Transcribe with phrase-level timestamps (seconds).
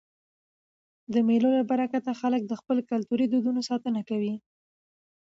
[1.13, 4.33] د مېلو له برکته خلک د خپلو کلتوري دودونو ساتنه کوي.